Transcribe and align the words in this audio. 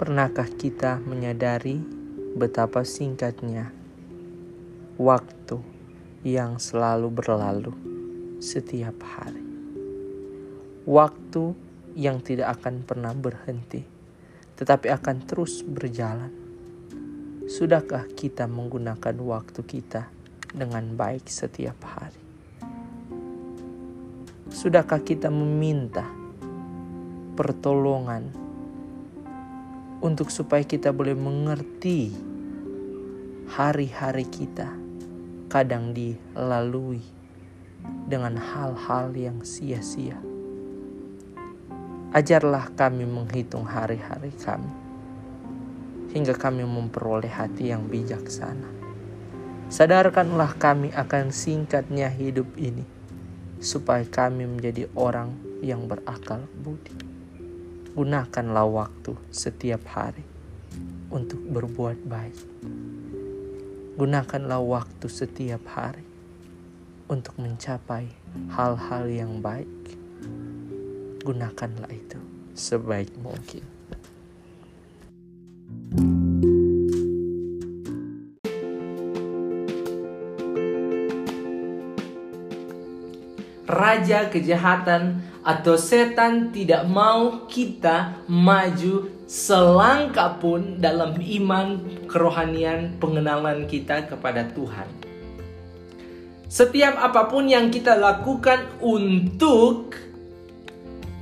Pernahkah 0.00 0.48
kita 0.48 0.96
menyadari 1.04 1.76
betapa 2.32 2.88
singkatnya 2.88 3.68
waktu 4.96 5.60
yang 6.24 6.56
selalu 6.56 7.12
berlalu 7.12 7.68
setiap 8.40 8.96
hari? 9.04 9.44
Waktu 10.88 11.52
yang 12.00 12.24
tidak 12.24 12.56
akan 12.56 12.80
pernah 12.80 13.12
berhenti, 13.12 13.84
tetapi 14.56 14.88
akan 14.88 15.20
terus 15.28 15.60
berjalan. 15.60 16.32
Sudahkah 17.44 18.08
kita 18.08 18.48
menggunakan 18.48 19.20
waktu 19.20 19.60
kita 19.68 20.08
dengan 20.56 20.96
baik 20.96 21.28
setiap 21.28 21.76
hari? 21.84 22.24
Sudahkah 24.48 25.04
kita 25.04 25.28
meminta 25.28 26.08
pertolongan 27.36 28.48
untuk 30.00 30.32
supaya 30.32 30.64
kita 30.64 30.96
boleh 30.96 31.12
mengerti 31.12 32.08
hari-hari 33.52 34.24
kita 34.24 34.72
kadang 35.52 35.92
dilalui 35.92 37.04
dengan 38.08 38.40
hal-hal 38.40 39.12
yang 39.12 39.44
sia-sia. 39.44 40.16
Ajarlah 42.16 42.72
kami 42.74 43.04
menghitung 43.04 43.68
hari-hari 43.68 44.32
kami 44.40 44.72
hingga 46.10 46.34
kami 46.34 46.64
memperoleh 46.64 47.30
hati 47.30 47.70
yang 47.70 47.86
bijaksana. 47.86 48.66
Sadarkanlah 49.70 50.58
kami 50.58 50.90
akan 50.90 51.30
singkatnya 51.30 52.10
hidup 52.10 52.50
ini 52.58 52.82
supaya 53.62 54.02
kami 54.08 54.48
menjadi 54.48 54.90
orang 54.96 55.36
yang 55.62 55.86
berakal 55.86 56.42
budi 56.58 57.19
gunakanlah 57.90 58.70
waktu 58.70 59.18
setiap 59.34 59.82
hari 59.90 60.22
untuk 61.10 61.42
berbuat 61.42 62.06
baik. 62.06 62.38
Gunakanlah 63.98 64.62
waktu 64.62 65.06
setiap 65.10 65.66
hari 65.74 66.06
untuk 67.10 67.34
mencapai 67.42 68.06
hal-hal 68.54 69.04
yang 69.10 69.42
baik. 69.42 69.98
Gunakanlah 71.26 71.90
itu 71.90 72.22
sebaik 72.54 73.10
mungkin. 73.18 73.66
Raja 83.70 84.30
kejahatan 84.30 85.29
atau 85.40 85.74
setan 85.80 86.52
tidak 86.52 86.84
mau 86.84 87.48
kita 87.48 88.20
maju 88.28 89.08
selangkah 89.24 90.36
pun 90.36 90.76
dalam 90.82 91.16
iman 91.16 91.80
kerohanian 92.04 93.00
pengenalan 93.00 93.64
kita 93.64 94.04
kepada 94.04 94.44
Tuhan. 94.52 94.88
Setiap 96.50 96.98
apa 96.98 97.30
pun 97.30 97.46
yang 97.46 97.70
kita 97.70 97.94
lakukan 97.94 98.66
untuk 98.82 99.94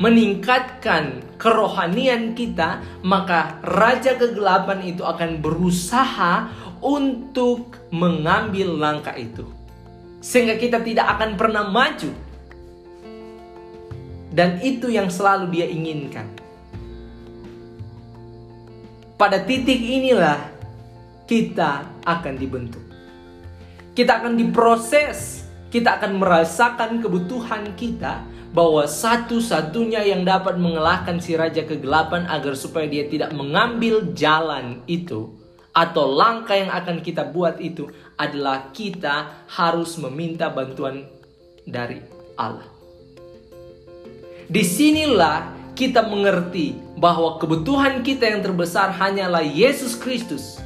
meningkatkan 0.00 1.20
kerohanian 1.36 2.32
kita, 2.32 2.80
maka 3.04 3.60
raja 3.60 4.16
kegelapan 4.16 4.82
itu 4.88 5.04
akan 5.04 5.44
berusaha 5.44 6.48
untuk 6.80 7.76
mengambil 7.92 8.72
langkah 8.78 9.14
itu. 9.14 9.44
Sehingga 10.24 10.56
kita 10.56 10.82
tidak 10.82 11.06
akan 11.18 11.36
pernah 11.36 11.68
maju 11.68 12.10
dan 14.38 14.62
itu 14.62 14.86
yang 14.86 15.10
selalu 15.10 15.50
dia 15.50 15.66
inginkan. 15.66 16.30
Pada 19.18 19.42
titik 19.42 19.82
inilah 19.82 20.38
kita 21.26 21.82
akan 22.06 22.38
dibentuk. 22.38 22.86
Kita 23.98 24.22
akan 24.22 24.38
diproses, 24.38 25.42
kita 25.74 25.98
akan 25.98 26.22
merasakan 26.22 27.02
kebutuhan 27.02 27.74
kita 27.74 28.22
bahwa 28.54 28.86
satu-satunya 28.86 30.06
yang 30.06 30.22
dapat 30.22 30.54
mengalahkan 30.54 31.18
si 31.18 31.34
raja 31.34 31.66
kegelapan 31.66 32.30
agar 32.30 32.54
supaya 32.54 32.86
dia 32.86 33.10
tidak 33.10 33.34
mengambil 33.34 34.14
jalan 34.14 34.86
itu 34.86 35.34
atau 35.74 36.14
langkah 36.14 36.54
yang 36.54 36.70
akan 36.70 37.02
kita 37.02 37.26
buat 37.26 37.58
itu 37.58 37.90
adalah 38.14 38.70
kita 38.70 39.50
harus 39.50 39.98
meminta 39.98 40.46
bantuan 40.46 41.10
dari 41.66 41.98
Allah. 42.38 42.77
Di 44.48 44.64
sinilah 44.64 45.52
kita 45.76 46.08
mengerti 46.08 46.72
bahwa 46.96 47.36
kebutuhan 47.36 48.00
kita 48.00 48.32
yang 48.32 48.40
terbesar 48.40 48.88
hanyalah 48.96 49.44
Yesus 49.44 49.92
Kristus. 49.92 50.56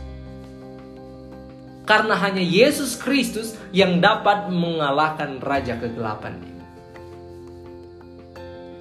Karena 1.82 2.14
hanya 2.14 2.38
Yesus 2.38 2.94
Kristus 2.94 3.58
yang 3.74 3.98
dapat 3.98 4.54
mengalahkan 4.54 5.42
raja 5.42 5.74
kegelapan. 5.82 6.38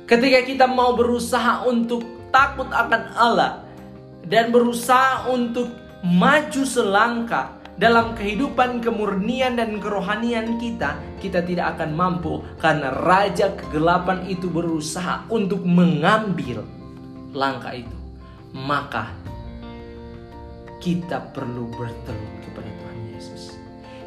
Ketika 0.06 0.46
kita 0.46 0.66
mau 0.70 0.94
berusaha 0.94 1.66
untuk 1.66 2.06
takut 2.30 2.70
akan 2.70 3.04
Allah 3.18 3.66
dan 4.30 4.54
berusaha 4.54 5.26
untuk 5.34 5.74
maju 6.06 6.62
selangkah 6.62 7.61
dalam 7.82 8.14
kehidupan 8.14 8.78
kemurnian 8.86 9.58
dan 9.58 9.82
kerohanian 9.82 10.62
kita, 10.62 11.02
kita 11.18 11.42
tidak 11.42 11.74
akan 11.76 11.98
mampu 11.98 12.46
karena 12.62 12.94
raja 12.94 13.58
kegelapan 13.58 14.22
itu 14.30 14.46
berusaha 14.54 15.26
untuk 15.34 15.66
mengambil 15.66 16.62
langkah 17.34 17.74
itu. 17.74 17.98
Maka 18.54 19.10
kita 20.78 21.34
perlu 21.34 21.74
bertelur 21.74 22.34
kepada 22.46 22.70
Tuhan 22.70 23.00
Yesus. 23.18 23.58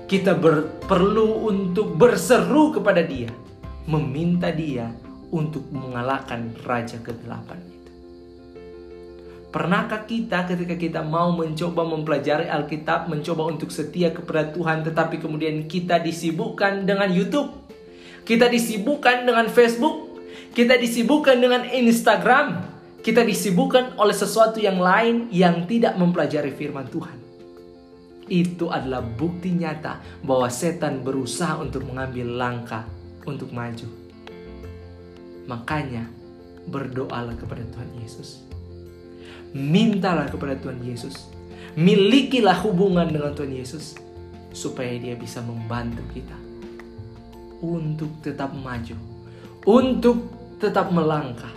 Kita 0.07 0.39
ber, 0.39 0.79
perlu 0.87 1.51
untuk 1.51 1.99
berseru 1.99 2.71
kepada 2.71 3.03
Dia, 3.03 3.34
meminta 3.91 4.55
Dia 4.55 4.87
untuk 5.34 5.67
mengalahkan 5.75 6.55
raja 6.63 7.03
kegelapan 7.03 7.74
Pernahkah 9.54 10.03
kita 10.03 10.50
ketika 10.50 10.75
kita 10.75 11.00
mau 11.06 11.31
mencoba 11.31 11.87
mempelajari 11.87 12.50
Alkitab, 12.50 13.06
mencoba 13.06 13.54
untuk 13.54 13.70
setia 13.70 14.10
kepada 14.10 14.50
Tuhan, 14.50 14.82
tetapi 14.82 15.22
kemudian 15.22 15.70
kita 15.70 16.03
disibukkan 16.03 16.82
dengan 16.82 17.06
YouTube, 17.06 17.54
kita 18.26 18.50
disibukkan 18.50 19.22
dengan 19.22 19.47
Facebook, 19.47 20.26
kita 20.59 20.75
disibukkan 20.75 21.38
dengan 21.38 21.70
Instagram, 21.70 22.66
kita 22.98 23.22
disibukkan 23.22 23.94
oleh 23.94 24.19
sesuatu 24.19 24.59
yang 24.59 24.82
lain 24.82 25.31
yang 25.31 25.71
tidak 25.71 25.94
mempelajari 26.03 26.50
firman 26.50 26.91
Tuhan. 26.91 27.15
Itu 28.26 28.75
adalah 28.75 29.06
bukti 29.06 29.54
nyata 29.54 30.03
bahwa 30.26 30.50
setan 30.50 31.06
berusaha 31.06 31.62
untuk 31.62 31.86
mengambil 31.86 32.26
langkah 32.26 32.82
untuk 33.22 33.54
maju. 33.54 33.86
Makanya, 35.47 36.10
berdoalah 36.66 37.38
kepada 37.38 37.62
Tuhan 37.71 38.03
Yesus 38.03 38.53
mintalah 39.54 40.26
kepada 40.26 40.59
Tuhan 40.59 40.82
Yesus. 40.82 41.31
Milikilah 41.78 42.59
hubungan 42.66 43.06
dengan 43.06 43.34
Tuhan 43.34 43.54
Yesus 43.54 43.98
supaya 44.54 44.94
dia 44.98 45.19
bisa 45.19 45.42
membantu 45.42 46.03
kita 46.15 46.34
untuk 47.62 48.10
tetap 48.22 48.54
maju, 48.54 48.94
untuk 49.66 50.19
tetap 50.62 50.91
melangkah, 50.94 51.50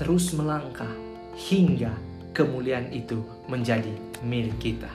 terus 0.00 0.32
melangkah 0.32 0.88
hingga 1.36 1.92
kemuliaan 2.32 2.88
itu 2.92 3.20
menjadi 3.50 3.92
milik 4.24 4.56
kita. 4.60 4.88